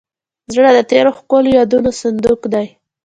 زړه 0.53 0.71
د 0.77 0.79
تېرو 0.91 1.11
ښکلو 1.17 1.49
یادونو 1.57 1.89
صندوق 2.01 2.41
دی. 2.53 2.67